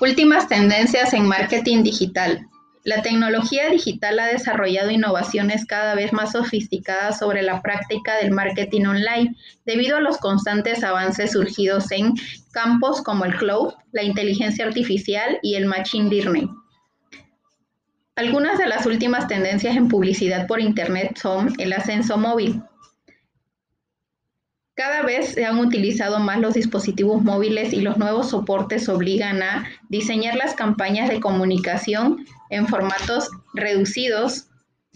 Últimas 0.00 0.46
tendencias 0.46 1.14
en 1.14 1.26
marketing 1.26 1.82
digital. 1.82 2.46
La 2.86 3.02
tecnología 3.02 3.68
digital 3.68 4.16
ha 4.20 4.26
desarrollado 4.26 4.92
innovaciones 4.92 5.66
cada 5.66 5.96
vez 5.96 6.12
más 6.12 6.30
sofisticadas 6.30 7.18
sobre 7.18 7.42
la 7.42 7.60
práctica 7.60 8.14
del 8.22 8.30
marketing 8.30 8.86
online, 8.86 9.34
debido 9.64 9.96
a 9.96 10.00
los 10.00 10.18
constantes 10.18 10.84
avances 10.84 11.32
surgidos 11.32 11.90
en 11.90 12.14
campos 12.52 13.02
como 13.02 13.24
el 13.24 13.34
cloud, 13.34 13.74
la 13.90 14.04
inteligencia 14.04 14.64
artificial 14.64 15.40
y 15.42 15.56
el 15.56 15.66
machine 15.66 16.08
learning. 16.08 16.48
Algunas 18.14 18.56
de 18.56 18.68
las 18.68 18.86
últimas 18.86 19.26
tendencias 19.26 19.76
en 19.76 19.88
publicidad 19.88 20.46
por 20.46 20.60
Internet 20.60 21.18
son 21.20 21.54
el 21.58 21.72
ascenso 21.72 22.16
móvil, 22.18 22.62
cada 24.76 25.02
vez 25.02 25.32
se 25.32 25.46
han 25.46 25.58
utilizado 25.58 26.18
más 26.18 26.38
los 26.38 26.52
dispositivos 26.52 27.22
móviles 27.22 27.72
y 27.72 27.80
los 27.80 27.96
nuevos 27.96 28.28
soportes 28.28 28.90
obligan 28.90 29.42
a 29.42 29.66
diseñar 29.88 30.36
las 30.36 30.52
campañas 30.52 31.08
de 31.08 31.18
comunicación 31.18 32.26
en 32.50 32.66
formatos 32.66 33.30
reducidos 33.54 34.48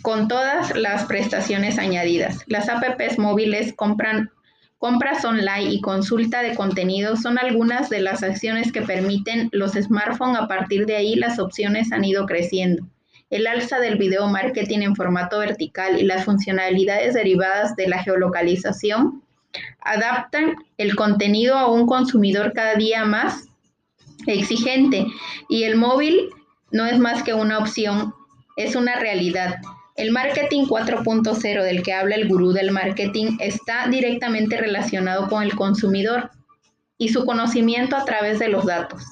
con 0.03 0.29
todas 0.29 0.77
las 0.77 1.05
prestaciones 1.05 1.79
añadidas. 1.79 2.43
Las 2.47 2.69
apps 2.69 3.19
móviles 3.19 3.73
compran 3.75 4.31
compras 4.79 5.27
online 5.27 5.75
y 5.75 5.81
consulta 5.83 6.43
de 6.43 6.55
contenido 6.55 7.15
son 7.15 7.39
algunas 7.39 7.91
de 7.91 8.01
las 8.01 8.23
acciones 8.23 8.73
que 8.73 8.81
permiten 8.81 9.51
los 9.53 9.73
smartphones. 9.73 10.41
A 10.41 10.49
partir 10.49 10.87
de 10.87 10.97
ahí 10.97 11.17
las 11.17 11.39
opciones 11.39 11.93
han 11.93 12.03
ido 12.03 12.25
creciendo. 12.25 12.87
El 13.29 13.47
alza 13.47 13.79
del 13.79 13.99
video 13.99 14.27
marketing 14.27 14.81
en 14.81 14.97
formato 14.97 15.39
vertical 15.39 16.01
y 16.01 16.05
las 16.05 16.25
funcionalidades 16.25 17.13
derivadas 17.13 17.77
de 17.77 17.89
la 17.89 18.03
geolocalización 18.03 19.23
adaptan 19.83 20.57
el 20.79 20.97
contenido 20.97 21.59
a 21.59 21.71
un 21.71 21.87
consumidor 21.87 22.55
cada 22.55 22.75
día 22.75 23.05
más 23.05 23.49
exigente 24.27 25.07
y 25.49 25.65
el 25.65 25.77
móvil 25.77 26.31
no 26.71 26.87
es 26.87 26.99
más 26.99 27.23
que 27.23 27.35
una 27.35 27.59
opción, 27.59 28.15
es 28.57 28.77
una 28.77 28.97
realidad. 28.97 29.57
El 29.97 30.13
marketing 30.13 30.65
4.0 30.65 31.63
del 31.63 31.83
que 31.83 31.93
habla 31.93 32.15
el 32.15 32.29
gurú 32.29 32.53
del 32.53 32.71
marketing 32.71 33.37
está 33.39 33.87
directamente 33.89 34.57
relacionado 34.57 35.29
con 35.29 35.43
el 35.43 35.55
consumidor 35.55 36.31
y 36.97 37.09
su 37.09 37.25
conocimiento 37.25 37.97
a 37.97 38.05
través 38.05 38.39
de 38.39 38.49
los 38.49 38.67
datos. 38.67 39.03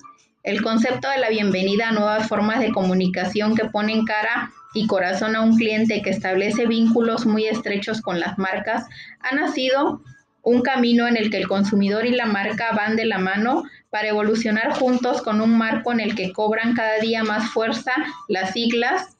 El 0.42 0.62
concepto 0.62 1.08
de 1.10 1.18
la 1.18 1.28
bienvenida 1.28 1.88
a 1.88 1.92
nuevas 1.92 2.28
formas 2.28 2.60
de 2.60 2.72
comunicación 2.72 3.54
que 3.54 3.66
ponen 3.66 4.04
cara 4.04 4.50
y 4.74 4.86
corazón 4.86 5.34
a 5.36 5.42
un 5.42 5.56
cliente 5.56 6.00
que 6.02 6.10
establece 6.10 6.66
vínculos 6.66 7.26
muy 7.26 7.46
estrechos 7.46 8.00
con 8.00 8.20
las 8.20 8.38
marcas 8.38 8.86
ha 9.20 9.34
nacido 9.34 10.02
un 10.42 10.62
camino 10.62 11.06
en 11.06 11.16
el 11.16 11.30
que 11.30 11.38
el 11.38 11.48
consumidor 11.48 12.06
y 12.06 12.12
la 12.12 12.26
marca 12.26 12.72
van 12.72 12.96
de 12.96 13.04
la 13.04 13.18
mano 13.18 13.64
para 13.90 14.08
evolucionar 14.08 14.72
juntos 14.72 15.22
con 15.22 15.40
un 15.40 15.56
marco 15.56 15.92
en 15.92 16.00
el 16.00 16.14
que 16.14 16.32
cobran 16.32 16.74
cada 16.74 16.98
día 16.98 17.24
más 17.24 17.50
fuerza 17.50 17.92
las 18.28 18.52
siglas 18.52 19.16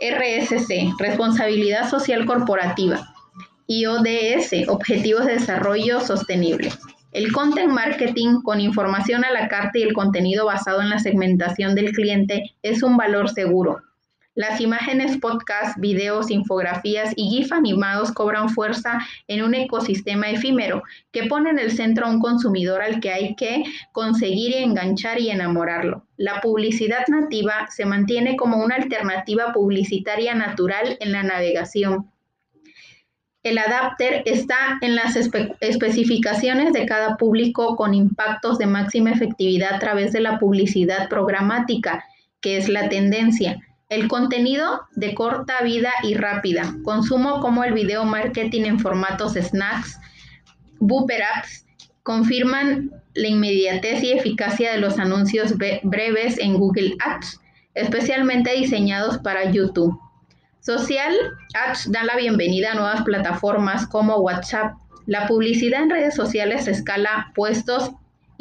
RSC, 0.00 0.94
Responsabilidad 0.98 1.88
Social 1.88 2.24
Corporativa, 2.24 3.14
y 3.66 3.86
ODS, 3.86 4.68
Objetivos 4.68 5.26
de 5.26 5.34
Desarrollo 5.34 6.00
Sostenible. 6.00 6.70
El 7.12 7.32
content 7.32 7.70
marketing 7.70 8.40
con 8.42 8.60
información 8.60 9.24
a 9.24 9.32
la 9.32 9.48
carta 9.48 9.78
y 9.78 9.82
el 9.82 9.92
contenido 9.92 10.46
basado 10.46 10.80
en 10.80 10.90
la 10.90 10.98
segmentación 10.98 11.74
del 11.74 11.92
cliente 11.92 12.54
es 12.62 12.82
un 12.82 12.96
valor 12.96 13.28
seguro, 13.28 13.82
las 14.36 14.60
imágenes, 14.60 15.18
podcasts, 15.18 15.80
videos, 15.80 16.30
infografías 16.30 17.12
y 17.16 17.28
GIF 17.28 17.52
animados 17.52 18.12
cobran 18.12 18.48
fuerza 18.48 19.00
en 19.26 19.42
un 19.42 19.54
ecosistema 19.54 20.30
efímero 20.30 20.82
que 21.10 21.24
pone 21.24 21.50
en 21.50 21.58
el 21.58 21.72
centro 21.72 22.06
a 22.06 22.10
un 22.10 22.20
consumidor 22.20 22.80
al 22.80 23.00
que 23.00 23.10
hay 23.10 23.34
que 23.34 23.64
conseguir 23.92 24.54
enganchar 24.54 25.20
y 25.20 25.30
enamorarlo. 25.30 26.06
La 26.16 26.40
publicidad 26.40 27.06
nativa 27.08 27.66
se 27.70 27.86
mantiene 27.86 28.36
como 28.36 28.62
una 28.62 28.76
alternativa 28.76 29.52
publicitaria 29.52 30.34
natural 30.34 30.96
en 31.00 31.10
la 31.10 31.24
navegación. 31.24 32.10
El 33.42 33.58
adapter 33.58 34.22
está 34.26 34.78
en 34.80 34.94
las 34.94 35.16
especificaciones 35.16 36.72
de 36.72 36.86
cada 36.86 37.16
público 37.16 37.74
con 37.74 37.94
impactos 37.94 38.58
de 38.58 38.66
máxima 38.66 39.10
efectividad 39.10 39.74
a 39.74 39.78
través 39.78 40.12
de 40.12 40.20
la 40.20 40.38
publicidad 40.38 41.08
programática, 41.08 42.04
que 42.40 42.58
es 42.58 42.68
la 42.68 42.88
tendencia. 42.90 43.58
El 43.90 44.06
contenido 44.06 44.82
de 44.94 45.14
corta 45.14 45.62
vida 45.62 45.90
y 46.04 46.14
rápida. 46.14 46.76
Consumo 46.84 47.40
como 47.40 47.64
el 47.64 47.74
video 47.74 48.04
marketing 48.04 48.62
en 48.62 48.78
formatos 48.78 49.34
snacks, 49.34 49.98
booper 50.78 51.24
apps, 51.24 51.66
confirman 52.04 52.92
la 53.14 53.26
inmediatez 53.26 54.04
y 54.04 54.12
eficacia 54.12 54.70
de 54.70 54.78
los 54.78 55.00
anuncios 55.00 55.54
breves 55.82 56.38
en 56.38 56.56
Google 56.56 56.94
Ads. 57.04 57.40
especialmente 57.74 58.52
diseñados 58.52 59.18
para 59.18 59.50
YouTube. 59.50 59.98
Social 60.60 61.12
Ads 61.54 61.90
da 61.90 62.04
la 62.04 62.16
bienvenida 62.16 62.72
a 62.72 62.74
nuevas 62.74 63.02
plataformas 63.02 63.88
como 63.88 64.18
WhatsApp. 64.18 64.74
La 65.06 65.26
publicidad 65.26 65.82
en 65.82 65.90
redes 65.90 66.14
sociales 66.14 66.68
escala 66.68 67.32
puestos 67.34 67.90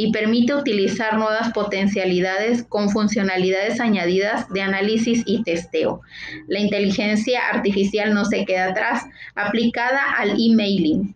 y 0.01 0.13
permite 0.13 0.55
utilizar 0.55 1.17
nuevas 1.17 1.51
potencialidades 1.51 2.63
con 2.63 2.89
funcionalidades 2.89 3.81
añadidas 3.81 4.47
de 4.47 4.61
análisis 4.61 5.23
y 5.25 5.43
testeo. 5.43 5.99
La 6.47 6.59
inteligencia 6.59 7.41
artificial 7.51 8.13
no 8.13 8.23
se 8.23 8.45
queda 8.45 8.67
atrás, 8.67 9.03
aplicada 9.35 9.99
al 10.17 10.37
emailing. 10.39 11.13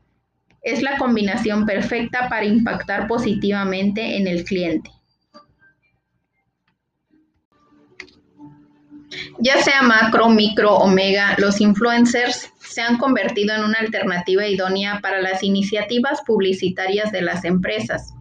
Es 0.64 0.82
la 0.82 0.98
combinación 0.98 1.66
perfecta 1.66 2.28
para 2.28 2.44
impactar 2.44 3.08
positivamente 3.08 4.18
en 4.18 4.28
el 4.28 4.44
cliente. 4.44 4.92
Ya 9.40 9.62
sea 9.62 9.82
macro, 9.82 10.28
micro 10.28 10.76
o 10.76 10.88
mega, 10.88 11.36
los 11.38 11.62
influencers 11.62 12.52
se 12.60 12.82
han 12.82 12.98
convertido 12.98 13.56
en 13.56 13.64
una 13.64 13.80
alternativa 13.80 14.46
idónea 14.46 15.00
para 15.02 15.22
las 15.22 15.42
iniciativas 15.42 16.22
publicitarias 16.28 17.14
de 17.14 17.22
las 17.22 17.46
empresas. 17.46 18.14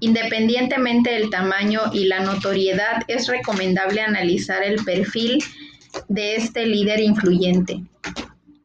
Independientemente 0.00 1.10
del 1.10 1.30
tamaño 1.30 1.80
y 1.92 2.06
la 2.06 2.20
notoriedad, 2.20 3.02
es 3.08 3.28
recomendable 3.28 4.00
analizar 4.00 4.62
el 4.62 4.84
perfil 4.84 5.42
de 6.08 6.36
este 6.36 6.66
líder 6.66 7.00
influyente 7.00 7.82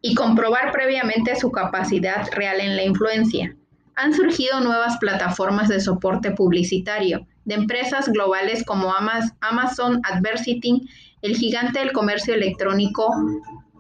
y 0.02 0.16
comprobar 0.16 0.72
previamente 0.72 1.36
su 1.36 1.52
capacidad 1.52 2.28
real 2.32 2.60
en 2.60 2.76
la 2.76 2.84
influencia. 2.84 3.56
Han 3.96 4.14
surgido 4.14 4.62
nuevas 4.62 4.98
plataformas 4.98 5.68
de 5.68 5.82
soporte 5.82 6.32
publicitario 6.32 7.28
de 7.46 7.56
empresas 7.56 8.08
globales 8.10 8.64
como 8.64 8.94
Amazon 9.42 10.02
Adversity, 10.04 10.88
el 11.22 11.36
gigante 11.36 11.80
del 11.80 11.92
comercio 11.92 12.34
electrónico, 12.34 13.14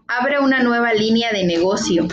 abre 0.08 0.40
una 0.40 0.62
nueva 0.62 0.94
línea 0.94 1.32
de 1.32 1.46
negocio 1.46 2.08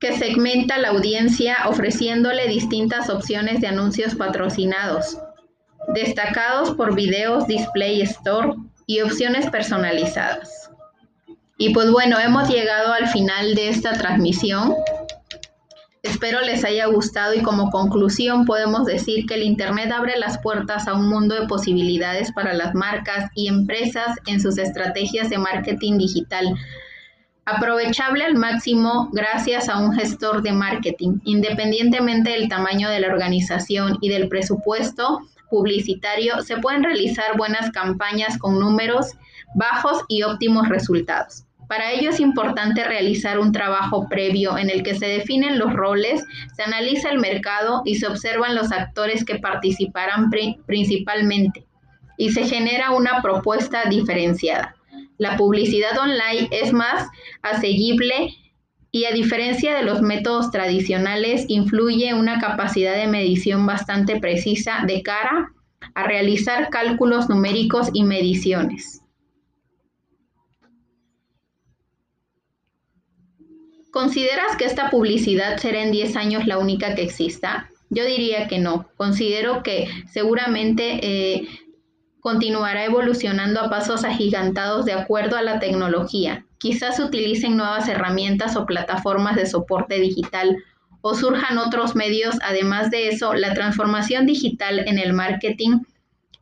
que 0.00 0.16
segmenta 0.16 0.78
la 0.78 0.90
audiencia 0.90 1.56
ofreciéndole 1.66 2.46
distintas 2.46 3.10
opciones 3.10 3.60
de 3.60 3.66
anuncios 3.66 4.14
patrocinados, 4.14 5.18
destacados 5.94 6.74
por 6.74 6.94
videos, 6.94 7.46
display 7.46 8.02
store 8.02 8.54
y 8.86 9.00
opciones 9.00 9.50
personalizadas. 9.50 10.70
Y 11.56 11.74
pues 11.74 11.90
bueno, 11.90 12.18
hemos 12.20 12.48
llegado 12.48 12.92
al 12.92 13.08
final 13.08 13.56
de 13.56 13.70
esta 13.70 13.94
transmisión. 13.94 14.74
Espero 16.04 16.40
les 16.42 16.64
haya 16.64 16.86
gustado 16.86 17.34
y 17.34 17.42
como 17.42 17.70
conclusión 17.70 18.44
podemos 18.44 18.84
decir 18.84 19.26
que 19.26 19.34
el 19.34 19.42
Internet 19.42 19.90
abre 19.90 20.16
las 20.16 20.38
puertas 20.38 20.86
a 20.86 20.94
un 20.94 21.08
mundo 21.08 21.34
de 21.34 21.48
posibilidades 21.48 22.32
para 22.32 22.54
las 22.54 22.74
marcas 22.74 23.28
y 23.34 23.48
empresas 23.48 24.16
en 24.26 24.40
sus 24.40 24.58
estrategias 24.58 25.28
de 25.28 25.38
marketing 25.38 25.98
digital 25.98 26.54
aprovechable 27.50 28.24
al 28.24 28.34
máximo 28.34 29.08
gracias 29.12 29.68
a 29.68 29.78
un 29.78 29.94
gestor 29.94 30.42
de 30.42 30.52
marketing, 30.52 31.18
independientemente 31.24 32.30
del 32.30 32.48
tamaño 32.48 32.90
de 32.90 33.00
la 33.00 33.08
organización 33.08 33.96
y 34.00 34.10
del 34.10 34.28
presupuesto 34.28 35.20
publicitario, 35.50 36.42
se 36.42 36.58
pueden 36.58 36.84
realizar 36.84 37.36
buenas 37.36 37.70
campañas 37.70 38.36
con 38.38 38.58
números 38.60 39.12
bajos 39.54 40.02
y 40.08 40.22
óptimos 40.22 40.68
resultados. 40.68 41.44
Para 41.68 41.92
ello 41.92 42.10
es 42.10 42.20
importante 42.20 42.84
realizar 42.84 43.38
un 43.38 43.52
trabajo 43.52 44.08
previo 44.08 44.56
en 44.56 44.70
el 44.70 44.82
que 44.82 44.94
se 44.94 45.06
definen 45.06 45.58
los 45.58 45.72
roles, 45.72 46.24
se 46.54 46.62
analiza 46.62 47.10
el 47.10 47.18
mercado 47.18 47.82
y 47.84 47.96
se 47.96 48.06
observan 48.06 48.54
los 48.54 48.72
actores 48.72 49.24
que 49.24 49.38
participarán 49.38 50.30
principalmente 50.66 51.66
y 52.16 52.30
se 52.32 52.44
genera 52.44 52.90
una 52.90 53.22
propuesta 53.22 53.84
diferenciada. 53.84 54.77
La 55.18 55.36
publicidad 55.36 55.98
online 55.98 56.48
es 56.52 56.72
más 56.72 57.08
asequible 57.42 58.34
y 58.90 59.04
a 59.04 59.12
diferencia 59.12 59.76
de 59.76 59.82
los 59.82 60.00
métodos 60.00 60.50
tradicionales, 60.50 61.44
influye 61.48 62.14
una 62.14 62.40
capacidad 62.40 62.94
de 62.94 63.06
medición 63.06 63.66
bastante 63.66 64.18
precisa 64.18 64.84
de 64.86 65.02
cara 65.02 65.52
a 65.94 66.04
realizar 66.04 66.70
cálculos 66.70 67.28
numéricos 67.28 67.90
y 67.92 68.04
mediciones. 68.04 69.02
¿Consideras 73.90 74.56
que 74.56 74.64
esta 74.64 74.90
publicidad 74.90 75.56
será 75.58 75.82
en 75.82 75.92
10 75.92 76.16
años 76.16 76.46
la 76.46 76.58
única 76.58 76.94
que 76.94 77.02
exista? 77.02 77.70
Yo 77.90 78.04
diría 78.04 78.46
que 78.46 78.58
no. 78.58 78.88
Considero 78.96 79.62
que 79.62 79.88
seguramente 80.12 81.00
eh, 81.02 81.48
continuará 82.20 82.84
evolucionando 82.84 83.60
a 83.60 83.70
pasos 83.70 84.04
agigantados 84.04 84.84
de 84.84 84.92
acuerdo 84.92 85.36
a 85.36 85.42
la 85.42 85.58
tecnología. 85.58 86.44
Quizás 86.58 86.98
utilicen 86.98 87.56
nuevas 87.56 87.88
herramientas 87.88 88.56
o 88.56 88.66
plataformas 88.66 89.36
de 89.36 89.46
soporte 89.46 90.00
digital 90.00 90.56
o 91.00 91.14
surjan 91.14 91.58
otros 91.58 91.94
medios. 91.94 92.36
Además 92.42 92.90
de 92.90 93.08
eso, 93.08 93.34
la 93.34 93.54
transformación 93.54 94.26
digital 94.26 94.80
en 94.80 94.98
el 94.98 95.12
marketing 95.12 95.80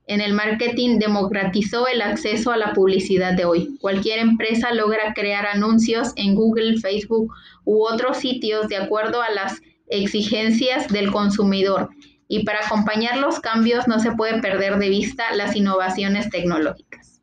en 0.08 0.20
el 0.20 0.34
marketing 0.34 1.00
democratizó 1.00 1.88
el 1.88 2.00
acceso 2.00 2.52
a 2.52 2.56
la 2.56 2.72
publicidad 2.74 3.32
de 3.32 3.44
hoy. 3.44 3.76
Cualquier 3.80 4.20
empresa 4.20 4.72
logra 4.72 5.14
crear 5.14 5.46
anuncios 5.46 6.12
en 6.14 6.36
Google, 6.36 6.78
Facebook 6.78 7.34
u 7.64 7.84
otros 7.84 8.18
sitios 8.18 8.68
de 8.68 8.76
acuerdo 8.76 9.20
a 9.20 9.30
las 9.30 9.60
exigencias 9.88 10.86
del 10.88 11.10
consumidor 11.10 11.90
y 12.28 12.44
para 12.44 12.64
acompañar 12.66 13.18
los 13.18 13.40
cambios 13.40 13.86
no 13.88 13.98
se 13.98 14.12
puede 14.12 14.40
perder 14.40 14.78
de 14.78 14.88
vista 14.88 15.34
las 15.34 15.54
innovaciones 15.56 16.30
tecnológicas. 16.30 17.22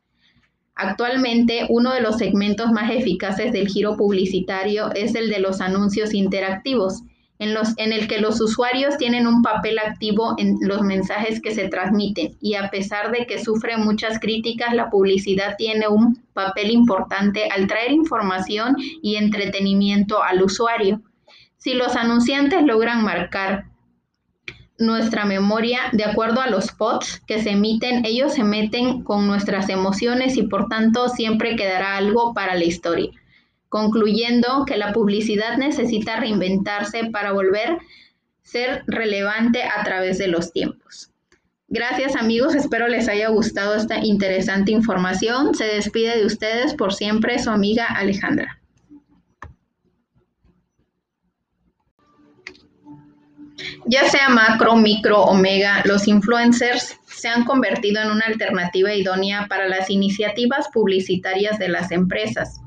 Actualmente, 0.74 1.66
uno 1.68 1.92
de 1.92 2.00
los 2.00 2.18
segmentos 2.18 2.72
más 2.72 2.90
eficaces 2.90 3.52
del 3.52 3.68
giro 3.68 3.96
publicitario 3.96 4.92
es 4.94 5.14
el 5.14 5.30
de 5.30 5.38
los 5.38 5.60
anuncios 5.60 6.14
interactivos, 6.14 7.02
en, 7.38 7.54
los, 7.54 7.76
en 7.78 7.92
el 7.92 8.08
que 8.08 8.20
los 8.20 8.40
usuarios 8.40 8.96
tienen 8.96 9.26
un 9.26 9.42
papel 9.42 9.78
activo 9.78 10.34
en 10.38 10.56
los 10.62 10.82
mensajes 10.82 11.40
que 11.40 11.54
se 11.54 11.68
transmiten 11.68 12.36
y 12.40 12.54
a 12.54 12.70
pesar 12.70 13.10
de 13.10 13.26
que 13.26 13.42
sufre 13.42 13.76
muchas 13.76 14.18
críticas, 14.20 14.72
la 14.74 14.88
publicidad 14.88 15.56
tiene 15.58 15.88
un 15.88 16.22
papel 16.32 16.70
importante 16.70 17.48
al 17.50 17.66
traer 17.66 17.92
información 17.92 18.76
y 19.02 19.16
entretenimiento 19.16 20.22
al 20.22 20.42
usuario. 20.42 21.02
Si 21.56 21.74
los 21.74 21.96
anunciantes 21.96 22.62
logran 22.62 23.02
marcar 23.02 23.66
nuestra 24.78 25.24
memoria 25.24 25.80
de 25.92 26.04
acuerdo 26.04 26.40
a 26.40 26.48
los 26.48 26.66
spots 26.66 27.22
que 27.26 27.42
se 27.42 27.50
emiten, 27.50 28.04
ellos 28.04 28.34
se 28.34 28.44
meten 28.44 29.02
con 29.02 29.26
nuestras 29.26 29.68
emociones 29.68 30.36
y 30.36 30.42
por 30.42 30.68
tanto 30.68 31.08
siempre 31.08 31.56
quedará 31.56 31.96
algo 31.96 32.34
para 32.34 32.54
la 32.54 32.64
historia. 32.64 33.10
Concluyendo 33.68 34.64
que 34.66 34.76
la 34.76 34.92
publicidad 34.92 35.56
necesita 35.58 36.16
reinventarse 36.16 37.10
para 37.10 37.32
volver 37.32 37.70
a 37.70 37.78
ser 38.42 38.84
relevante 38.86 39.62
a 39.62 39.82
través 39.84 40.18
de 40.18 40.28
los 40.28 40.52
tiempos. 40.52 41.10
Gracias 41.68 42.14
amigos, 42.14 42.54
espero 42.54 42.88
les 42.88 43.08
haya 43.08 43.28
gustado 43.28 43.74
esta 43.74 43.98
interesante 44.04 44.70
información. 44.70 45.54
Se 45.54 45.64
despide 45.64 46.18
de 46.18 46.26
ustedes 46.26 46.74
por 46.74 46.92
siempre 46.92 47.38
su 47.38 47.50
amiga 47.50 47.86
Alejandra. 47.86 48.60
Ya 53.86 54.08
sea 54.08 54.28
macro, 54.28 54.76
micro 54.76 55.22
o 55.22 55.34
mega, 55.34 55.82
los 55.84 56.08
influencers 56.08 56.98
se 57.06 57.28
han 57.28 57.44
convertido 57.44 58.02
en 58.02 58.10
una 58.10 58.26
alternativa 58.26 58.94
idónea 58.94 59.46
para 59.48 59.68
las 59.68 59.90
iniciativas 59.90 60.68
publicitarias 60.72 61.58
de 61.58 61.68
las 61.68 61.92
empresas. 61.92 62.60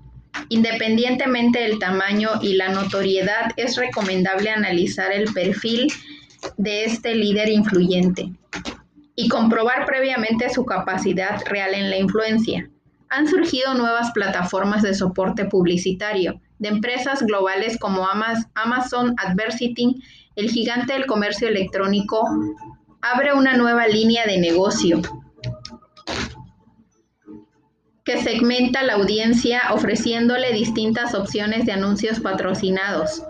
Independientemente 0.50 1.60
del 1.60 1.80
tamaño 1.80 2.30
y 2.42 2.54
la 2.54 2.70
notoriedad, 2.70 3.52
es 3.58 3.76
recomendable 3.76 4.50
analizar 4.50 5.12
el 5.12 5.34
perfil 5.34 5.92
de 6.58 6.86
este 6.86 7.16
líder 7.16 7.50
influyente 7.50 8.32
y 9.16 9.28
comprobar 9.28 9.86
previamente 9.86 10.50
su 10.50 10.64
capacidad 10.66 11.42
real 11.48 11.74
en 11.74 11.90
la 11.90 11.98
influencia. 11.98 12.70
Han 13.10 13.28
surgido 13.28 13.74
nuevas 13.74 14.12
plataformas 14.12 14.84
de 14.84 14.94
soporte 14.94 15.46
publicitario 15.46 16.40
de 16.60 16.70
empresas 16.70 17.24
globales 17.24 17.78
como 17.80 18.08
Amazon 18.54 19.16
Adversity 19.18 20.02
el 20.38 20.50
gigante 20.50 20.94
del 20.94 21.08
comercio 21.08 21.48
electrónico 21.50 22.24
abre 23.02 23.34
una 23.34 23.58
nueva 23.58 23.88
línea 23.88 24.26
de 24.26 24.38
negocio 24.38 25.02
que 28.06 28.22
segmenta 28.22 28.84
la 28.84 28.94
audiencia 28.94 29.62
ofreciéndole 29.74 30.54
distintas 30.54 31.14
opciones 31.14 31.66
de 31.66 31.74
anuncios 31.74 32.22
patrocinados, 32.22 33.24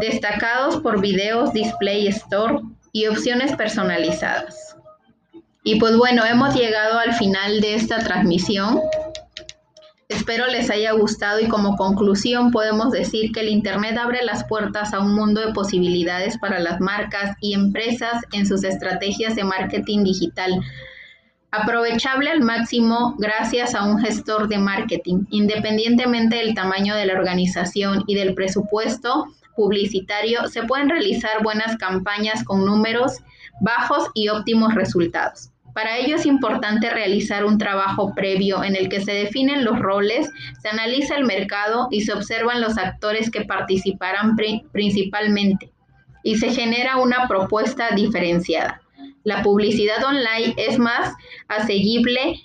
destacados 0.00 0.80
por 0.80 1.02
videos, 1.02 1.52
display 1.52 2.06
store 2.08 2.60
y 2.92 3.06
opciones 3.08 3.54
personalizadas. 3.54 4.76
Y 5.64 5.78
pues 5.78 5.96
bueno, 5.96 6.24
hemos 6.24 6.54
llegado 6.54 6.98
al 6.98 7.12
final 7.14 7.60
de 7.60 7.74
esta 7.74 7.98
transmisión. 7.98 8.80
Espero 10.08 10.46
les 10.46 10.70
haya 10.70 10.92
gustado 10.92 11.38
y 11.38 11.48
como 11.48 11.76
conclusión 11.76 12.50
podemos 12.50 12.92
decir 12.92 13.30
que 13.30 13.40
el 13.40 13.48
Internet 13.48 13.98
abre 13.98 14.24
las 14.24 14.42
puertas 14.44 14.94
a 14.94 15.00
un 15.00 15.14
mundo 15.14 15.42
de 15.42 15.52
posibilidades 15.52 16.38
para 16.38 16.58
las 16.60 16.80
marcas 16.80 17.36
y 17.42 17.52
empresas 17.52 18.22
en 18.32 18.46
sus 18.46 18.64
estrategias 18.64 19.36
de 19.36 19.44
marketing 19.44 20.04
digital. 20.04 20.62
aprovechable 21.50 22.30
al 22.30 22.40
máximo 22.40 23.16
gracias 23.18 23.74
a 23.74 23.84
un 23.84 23.98
gestor 23.98 24.48
de 24.48 24.58
marketing, 24.58 25.24
independientemente 25.30 26.36
del 26.36 26.54
tamaño 26.54 26.94
de 26.94 27.06
la 27.06 27.14
organización 27.14 28.04
y 28.06 28.14
del 28.14 28.34
presupuesto 28.34 29.26
publicitario, 29.56 30.46
se 30.48 30.62
pueden 30.62 30.88
realizar 30.88 31.42
buenas 31.42 31.76
campañas 31.76 32.44
con 32.44 32.64
números 32.64 33.18
bajos 33.60 34.08
y 34.14 34.28
óptimos 34.28 34.74
resultados. 34.74 35.50
Para 35.74 35.98
ello 35.98 36.16
es 36.16 36.26
importante 36.26 36.90
realizar 36.90 37.44
un 37.44 37.58
trabajo 37.58 38.12
previo 38.14 38.64
en 38.64 38.74
el 38.74 38.88
que 38.88 39.00
se 39.00 39.12
definen 39.12 39.64
los 39.64 39.78
roles, 39.78 40.28
se 40.60 40.68
analiza 40.68 41.16
el 41.16 41.24
mercado 41.24 41.88
y 41.90 42.00
se 42.00 42.12
observan 42.12 42.60
los 42.60 42.78
actores 42.78 43.30
que 43.30 43.44
participarán 43.44 44.36
principalmente 44.72 45.70
y 46.22 46.36
se 46.36 46.50
genera 46.50 46.96
una 46.96 47.28
propuesta 47.28 47.90
diferenciada. 47.94 48.82
La 49.24 49.42
publicidad 49.42 50.02
online 50.04 50.54
es 50.56 50.78
más 50.78 51.12
asequible 51.48 52.40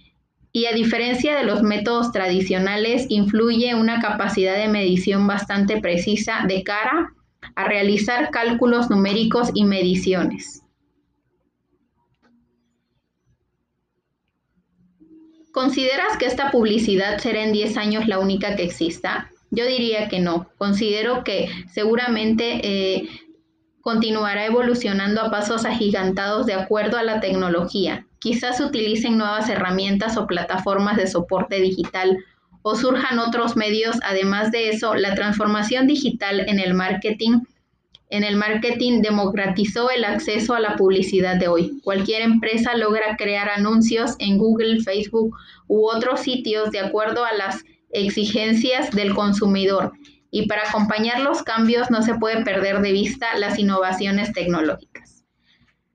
y 0.51 0.67
a 0.67 0.73
diferencia 0.73 1.35
de 1.35 1.43
los 1.43 1.63
métodos 1.63 2.11
tradicionales, 2.11 3.07
influye 3.09 3.73
una 3.73 3.99
capacidad 3.99 4.55
de 4.55 4.67
medición 4.67 5.25
bastante 5.25 5.81
precisa 5.81 6.45
de 6.47 6.63
cara 6.63 7.11
a 7.55 7.63
realizar 7.65 8.29
cálculos 8.29 8.89
numéricos 8.89 9.49
y 9.55 9.65
mediciones. 9.65 10.62
¿Consideras 15.53 16.17
que 16.17 16.25
esta 16.25 16.49
publicidad 16.49 17.19
será 17.19 17.43
en 17.43 17.53
10 17.53 17.77
años 17.77 18.07
la 18.07 18.17
única 18.17 18.55
que 18.55 18.63
exista? 18.63 19.29
Yo 19.51 19.67
diría 19.67 20.09
que 20.09 20.19
no. 20.19 20.49
Considero 20.57 21.23
que 21.23 21.47
seguramente 21.71 22.59
eh, 22.63 23.07
continuará 23.81 24.47
evolucionando 24.47 25.21
a 25.21 25.29
pasos 25.29 25.65
agigantados 25.65 26.47
de 26.47 26.55
acuerdo 26.55 26.97
a 26.97 27.03
la 27.03 27.19
tecnología. 27.19 28.07
Quizás 28.17 28.59
utilicen 28.61 29.19
nuevas 29.19 29.47
herramientas 29.47 30.17
o 30.17 30.25
plataformas 30.25 30.97
de 30.97 31.05
soporte 31.05 31.61
digital 31.61 32.17
o 32.63 32.75
surjan 32.75 33.19
otros 33.19 33.55
medios. 33.55 33.97
Además 34.03 34.49
de 34.49 34.69
eso, 34.69 34.95
la 34.95 35.13
transformación 35.13 35.85
digital 35.85 36.49
en 36.49 36.57
el 36.57 36.73
marketing 36.73 37.41
en 38.13 38.23
el 38.23 38.35
marketing 38.35 39.01
democratizó 39.01 39.89
el 39.89 40.05
acceso 40.05 40.53
a 40.53 40.59
la 40.59 40.75
publicidad 40.75 41.37
de 41.37 41.47
hoy. 41.47 41.81
Cualquier 41.83 42.21
empresa 42.21 42.77
logra 42.77 43.17
crear 43.17 43.49
anuncios 43.49 44.15
en 44.19 44.37
Google, 44.37 44.81
Facebook 44.81 45.35
u 45.67 45.87
otros 45.87 46.19
sitios 46.19 46.69
de 46.69 46.79
acuerdo 46.79 47.25
a 47.25 47.33
las 47.33 47.65
exigencias 47.89 48.91
del 48.91 49.15
consumidor 49.15 49.93
y 50.29 50.45
para 50.45 50.61
acompañar 50.69 51.21
los 51.21 51.41
cambios 51.41 51.89
no 51.89 52.03
se 52.03 52.13
puede 52.13 52.43
perder 52.43 52.81
de 52.81 52.91
vista 52.91 53.35
las 53.39 53.57
innovaciones 53.57 54.31
tecnológicas. 54.31 55.25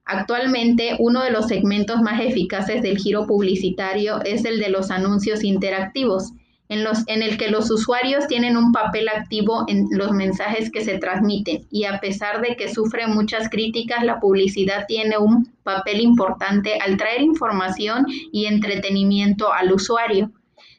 Actualmente, 0.05 0.97
uno 0.99 1.23
de 1.23 1.31
los 1.31 1.47
segmentos 1.47 2.01
más 2.03 2.21
eficaces 2.21 2.83
del 2.83 2.99
giro 2.99 3.29
publicitario 3.29 4.21
es 4.25 4.45
el 4.45 4.59
de 4.59 4.71
los 4.71 4.91
anuncios 4.91 5.45
interactivos, 5.45 6.33
en, 6.69 6.85
los, 6.85 6.99
en 7.07 7.23
el 7.23 7.39
que 7.39 7.49
los 7.49 7.71
usuarios 7.71 8.27
tienen 8.27 8.57
un 8.57 8.73
papel 8.73 9.09
activo 9.09 9.65
en 9.69 9.87
los 9.91 10.13
mensajes 10.13 10.71
que 10.71 10.85
se 10.85 10.99
transmiten 10.99 11.67
y 11.71 11.85
a 11.85 11.99
pesar 12.01 12.43
de 12.43 12.57
que 12.57 12.73
sufre 12.73 13.07
muchas 13.07 13.49
críticas, 13.49 14.05
la 14.05 14.21
publicidad 14.21 14.85
tiene 14.87 15.19
un 15.19 15.53
papel 15.63 16.01
importante 16.01 16.79
al 16.79 16.97
traer 16.97 17.23
información 17.23 18.07
y 18.33 18.47
entretenimiento 18.47 19.53
al 19.53 19.73
usuario. 19.73 20.31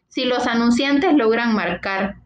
Si 0.08 0.26
los 0.26 0.48
anunciantes 0.48 1.14
logran 1.16 1.54
marcar 1.54 2.18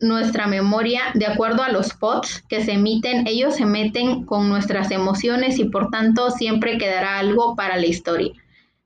nuestra 0.00 0.46
memoria 0.46 1.02
de 1.14 1.26
acuerdo 1.26 1.62
a 1.62 1.70
los 1.70 1.88
spots 1.88 2.42
que 2.48 2.64
se 2.64 2.72
emiten, 2.72 3.26
ellos 3.26 3.54
se 3.56 3.66
meten 3.66 4.24
con 4.24 4.48
nuestras 4.48 4.90
emociones 4.90 5.58
y 5.58 5.66
por 5.66 5.90
tanto 5.90 6.30
siempre 6.30 6.78
quedará 6.78 7.18
algo 7.18 7.54
para 7.54 7.76
la 7.76 7.86
historia. 7.86 8.32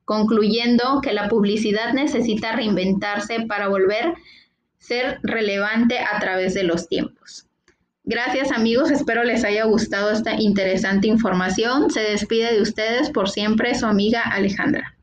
Concluyendo 0.04 1.00
que 1.02 1.12
la 1.12 1.28
publicidad 1.28 1.92
necesita 1.92 2.52
reinventarse 2.52 3.46
para 3.46 3.68
volver 3.68 4.06
a 4.06 4.14
ser 4.78 5.18
relevante 5.22 5.98
a 5.98 6.18
través 6.20 6.54
de 6.54 6.64
los 6.64 6.88
tiempos. 6.88 7.46
Gracias 8.06 8.52
amigos, 8.52 8.90
espero 8.90 9.24
les 9.24 9.44
haya 9.44 9.64
gustado 9.64 10.10
esta 10.10 10.34
interesante 10.34 11.06
información. 11.06 11.90
Se 11.90 12.00
despide 12.00 12.52
de 12.52 12.60
ustedes 12.60 13.08
por 13.08 13.30
siempre 13.30 13.74
su 13.74 13.86
amiga 13.86 14.20
Alejandra. 14.20 14.94